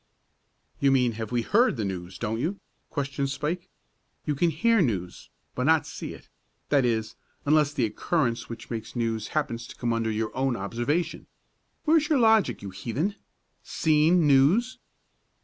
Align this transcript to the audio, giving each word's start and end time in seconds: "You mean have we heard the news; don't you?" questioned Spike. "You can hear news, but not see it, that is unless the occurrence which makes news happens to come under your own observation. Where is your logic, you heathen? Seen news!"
"You 0.79 0.89
mean 0.89 1.11
have 1.11 1.31
we 1.31 1.43
heard 1.43 1.77
the 1.77 1.85
news; 1.85 2.17
don't 2.17 2.39
you?" 2.39 2.59
questioned 2.89 3.29
Spike. 3.29 3.69
"You 4.25 4.33
can 4.33 4.49
hear 4.49 4.81
news, 4.81 5.29
but 5.53 5.65
not 5.65 5.85
see 5.85 6.15
it, 6.15 6.27
that 6.69 6.83
is 6.83 7.15
unless 7.45 7.71
the 7.71 7.85
occurrence 7.85 8.49
which 8.49 8.71
makes 8.71 8.95
news 8.95 9.27
happens 9.37 9.67
to 9.67 9.75
come 9.75 9.93
under 9.93 10.09
your 10.09 10.35
own 10.35 10.55
observation. 10.55 11.27
Where 11.85 11.97
is 11.97 12.09
your 12.09 12.17
logic, 12.17 12.63
you 12.63 12.71
heathen? 12.71 13.13
Seen 13.61 14.25
news!" 14.25 14.79